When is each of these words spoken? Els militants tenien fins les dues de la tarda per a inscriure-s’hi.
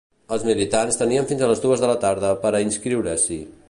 Els 0.37 0.45
militants 0.47 0.97
tenien 1.01 1.29
fins 1.33 1.45
les 1.53 1.63
dues 1.69 1.85
de 1.87 1.93
la 1.95 2.01
tarda 2.09 2.35
per 2.47 2.55
a 2.61 2.67
inscriure-s’hi. 2.69 3.45